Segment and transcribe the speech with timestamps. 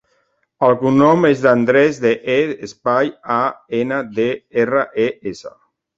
[0.67, 3.41] El cognom és De Andres: de, e, espai, a,
[3.83, 4.29] ena, de,
[4.65, 5.55] erra, e, essa.